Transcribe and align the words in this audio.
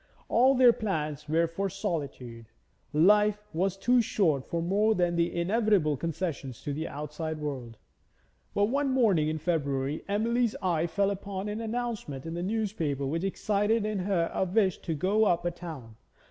All 0.29 0.55
their 0.55 0.73
plans 0.73 1.29
were 1.29 1.45
for 1.45 1.69
solitude; 1.69 2.47
life 2.91 3.45
was 3.53 3.77
too 3.77 4.01
short 4.01 4.43
for 4.49 4.59
more 4.59 4.95
than 4.95 5.15
the 5.15 5.31
inevitable 5.35 5.95
concessions 5.95 6.63
to 6.63 6.73
the 6.73 6.87
outside 6.87 7.37
world. 7.37 7.77
But 8.55 8.63
one 8.65 8.89
morning 8.89 9.27
in 9.29 9.37
February, 9.37 10.03
Emily's 10.07 10.55
eye 10.59 10.87
fell 10.87 11.11
upon 11.11 11.47
an 11.49 11.61
announcement 11.61 12.25
in 12.25 12.33
the 12.33 12.41
newspaper 12.41 13.05
which 13.05 13.23
excited 13.23 13.85
in 13.85 13.99
her 13.99 14.31
a 14.33 14.43
wish 14.43 14.79
to 14.79 14.95
go 14.95 15.25
up 15.25 15.43
to 15.43 15.51
town. 15.51 15.97